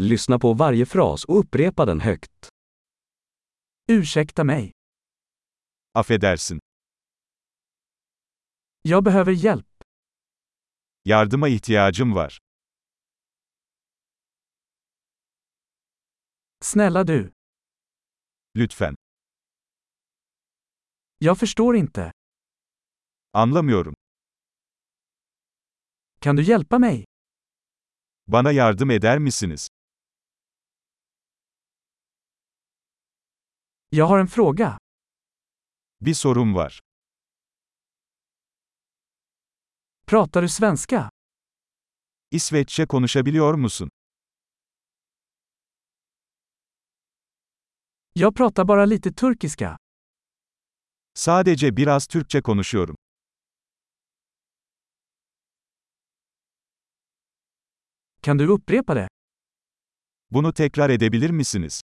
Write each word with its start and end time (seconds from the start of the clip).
Lyssna 0.00 0.38
på 0.38 0.54
varje 0.54 0.86
fras 0.86 1.24
och 1.24 1.38
upprepa 1.38 1.84
den 1.84 2.00
högt. 2.00 2.48
Ursäkta 3.88 4.44
mig. 4.44 4.72
Affedersin. 5.92 6.58
Jag 8.82 9.04
behöver 9.04 9.32
hjälp. 9.32 9.66
Yardıma 11.04 11.48
ihtiyacım 11.48 12.14
var. 12.14 12.38
Snälla 16.64 17.04
du. 17.04 17.32
Lütfen. 18.54 18.94
Jag 21.18 21.38
förstår 21.38 21.76
inte. 21.76 22.12
Anlamıyorum. 23.32 23.94
Kan 26.20 26.36
du 26.36 26.42
hjälpa 26.42 26.78
mig? 26.78 27.04
Bana 28.26 28.52
yardım 28.52 28.90
eder 28.90 29.18
misiniz? 29.18 29.68
Jag 33.96 34.06
har 34.06 34.18
en 34.18 34.28
fråga. 34.28 34.78
Bir 36.00 36.14
sorum 36.14 36.54
var. 36.54 36.80
Pratar 40.06 40.42
du 40.42 40.48
svenska? 40.48 41.10
İsveççe 42.30 42.86
konuşabiliyor 42.86 43.54
musun? 43.54 43.90
Jag 48.14 48.34
pratar 48.36 48.68
bara 48.68 48.82
lite 48.82 49.12
turkiska. 49.12 49.76
Sadece 51.14 51.76
biraz 51.76 52.06
Türkçe 52.06 52.42
konuşuyorum. 52.42 52.96
Kan 58.22 58.38
du 58.38 58.52
upprepa 58.52 58.96
det? 58.96 59.08
Bunu 60.30 60.52
tekrar 60.52 60.90
edebilir 60.90 61.30
misiniz? 61.30 61.80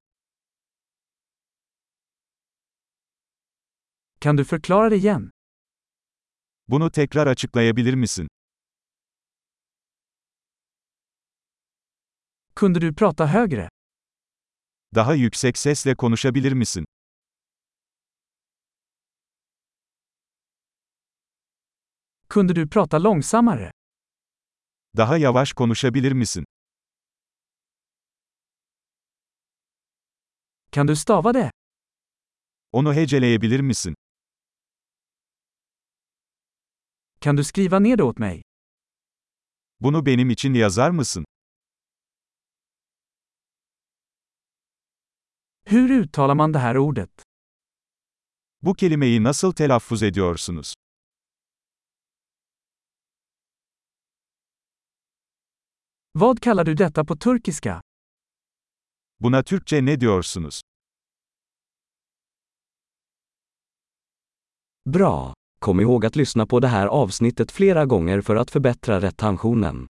Kan 4.21 4.37
du 4.37 4.45
förklara 4.45 4.89
det 4.89 4.95
igen? 4.95 5.31
Bunu 6.67 6.91
tekrar 6.91 7.27
açıklayabilir 7.27 7.93
misin? 7.93 8.27
Kunde 12.55 12.81
du 12.81 12.95
prata 12.95 13.33
högre? 13.33 13.69
Daha 14.95 15.13
yüksek 15.13 15.57
sesle 15.57 15.95
konuşabilir 15.95 16.51
misin? 16.51 16.85
Kunde 22.29 22.55
du 22.55 22.67
prata 22.69 22.97
långsammare? 23.03 23.71
Daha 24.97 25.17
yavaş 25.17 25.53
konuşabilir 25.53 26.11
misin? 26.11 26.45
Kan 30.71 30.87
du 30.87 30.95
stava 30.95 31.33
det? 31.33 31.51
Onu 32.71 32.93
heceleyebilir 32.93 33.59
misin? 33.59 33.95
Kan 37.21 37.37
du 37.37 37.43
skriva 37.43 37.79
ner 37.79 37.97
det 37.97 38.03
åt 38.03 38.19
mig? 38.19 38.41
Bunu 39.79 40.05
benim 40.05 40.29
için 40.29 40.53
yazar 40.53 40.91
mısın? 40.91 41.25
Hur 45.65 45.89
uttalar 45.89 46.35
man 46.35 46.53
det 46.53 46.59
här 46.59 46.75
ordet? 46.77 47.23
Bu 48.61 48.73
kelimeyi 48.75 49.23
nasıl 49.23 49.51
telaffuz 49.51 50.03
ediyorsunuz? 50.03 50.73
Vad 56.13 56.39
kallar 56.39 56.65
du 56.65 56.75
detta 56.77 57.05
på 57.05 57.15
turkiska? 57.15 57.81
Buna 59.19 59.43
Türkçe 59.43 59.85
ne 59.85 59.99
diyorsunuz? 60.01 60.61
Bra! 64.85 65.33
Kom 65.59 65.79
ihåg 65.79 66.05
att 66.05 66.15
lyssna 66.15 66.45
på 66.45 66.59
det 66.59 66.67
här 66.67 66.87
avsnittet 66.87 67.51
flera 67.51 67.85
gånger 67.85 68.21
för 68.21 68.35
att 68.35 68.51
förbättra 68.51 68.99
retentionen. 68.99 69.87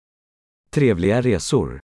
Trevliga 0.71 1.21
resor! 1.21 1.79